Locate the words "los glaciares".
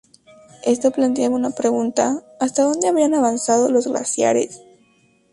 3.69-4.63